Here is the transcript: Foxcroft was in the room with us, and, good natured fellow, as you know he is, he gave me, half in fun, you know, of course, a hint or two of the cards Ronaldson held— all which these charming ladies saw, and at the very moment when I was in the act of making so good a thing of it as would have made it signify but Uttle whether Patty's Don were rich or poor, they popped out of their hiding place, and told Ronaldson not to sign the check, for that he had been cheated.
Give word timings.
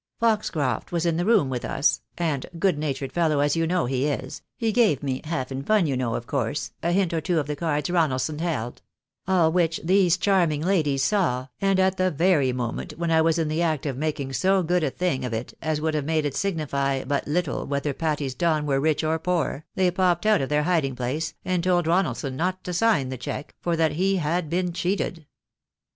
Foxcroft 0.19 0.91
was 0.91 1.05
in 1.05 1.17
the 1.17 1.25
room 1.27 1.47
with 1.47 1.63
us, 1.63 2.01
and, 2.17 2.47
good 2.57 2.75
natured 2.75 3.11
fellow, 3.11 3.39
as 3.39 3.55
you 3.55 3.67
know 3.67 3.85
he 3.85 4.07
is, 4.07 4.41
he 4.57 4.71
gave 4.71 5.03
me, 5.03 5.21
half 5.25 5.51
in 5.51 5.61
fun, 5.61 5.85
you 5.85 5.95
know, 5.95 6.15
of 6.15 6.25
course, 6.25 6.71
a 6.81 6.91
hint 6.91 7.13
or 7.13 7.21
two 7.21 7.39
of 7.39 7.45
the 7.45 7.55
cards 7.55 7.87
Ronaldson 7.87 8.39
held— 8.39 8.81
all 9.27 9.51
which 9.51 9.79
these 9.83 10.17
charming 10.17 10.61
ladies 10.61 11.03
saw, 11.03 11.49
and 11.61 11.79
at 11.79 11.97
the 11.97 12.09
very 12.09 12.51
moment 12.51 12.93
when 12.97 13.11
I 13.11 13.21
was 13.21 13.37
in 13.37 13.47
the 13.47 13.61
act 13.61 13.85
of 13.85 13.95
making 13.95 14.33
so 14.33 14.63
good 14.63 14.83
a 14.83 14.89
thing 14.89 15.23
of 15.23 15.33
it 15.33 15.53
as 15.61 15.79
would 15.79 15.93
have 15.93 16.05
made 16.05 16.25
it 16.25 16.35
signify 16.35 17.03
but 17.03 17.27
Uttle 17.27 17.67
whether 17.67 17.93
Patty's 17.93 18.33
Don 18.33 18.65
were 18.65 18.79
rich 18.79 19.03
or 19.03 19.19
poor, 19.19 19.65
they 19.75 19.91
popped 19.91 20.25
out 20.25 20.41
of 20.41 20.49
their 20.49 20.63
hiding 20.63 20.95
place, 20.95 21.35
and 21.45 21.63
told 21.63 21.85
Ronaldson 21.85 22.33
not 22.35 22.63
to 22.63 22.73
sign 22.73 23.09
the 23.09 23.17
check, 23.19 23.53
for 23.61 23.75
that 23.75 23.91
he 23.91 24.15
had 24.15 24.49
been 24.49 24.73
cheated. 24.73 25.27